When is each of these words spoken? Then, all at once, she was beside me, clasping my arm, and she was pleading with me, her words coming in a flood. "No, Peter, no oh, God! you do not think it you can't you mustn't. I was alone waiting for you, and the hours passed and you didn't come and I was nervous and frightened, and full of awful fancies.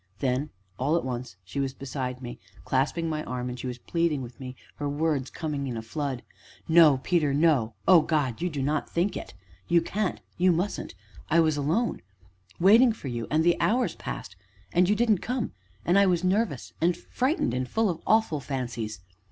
Then, 0.17 0.49
all 0.79 0.95
at 0.97 1.05
once, 1.05 1.35
she 1.43 1.59
was 1.59 1.75
beside 1.75 2.23
me, 2.23 2.39
clasping 2.65 3.07
my 3.07 3.23
arm, 3.25 3.49
and 3.49 3.59
she 3.59 3.67
was 3.67 3.77
pleading 3.77 4.23
with 4.23 4.39
me, 4.39 4.55
her 4.77 4.89
words 4.89 5.29
coming 5.29 5.67
in 5.67 5.77
a 5.77 5.83
flood. 5.83 6.23
"No, 6.67 6.97
Peter, 7.03 7.35
no 7.35 7.75
oh, 7.87 8.01
God! 8.01 8.41
you 8.41 8.49
do 8.49 8.63
not 8.63 8.89
think 8.89 9.15
it 9.15 9.35
you 9.67 9.79
can't 9.79 10.19
you 10.39 10.51
mustn't. 10.51 10.95
I 11.29 11.39
was 11.39 11.55
alone 11.55 12.01
waiting 12.59 12.93
for 12.93 13.09
you, 13.09 13.27
and 13.29 13.43
the 13.43 13.61
hours 13.61 13.93
passed 13.93 14.35
and 14.73 14.89
you 14.89 14.95
didn't 14.95 15.19
come 15.19 15.51
and 15.85 15.99
I 15.99 16.07
was 16.07 16.23
nervous 16.23 16.73
and 16.81 16.97
frightened, 16.97 17.53
and 17.53 17.69
full 17.69 17.87
of 17.87 18.01
awful 18.07 18.39
fancies. 18.39 19.01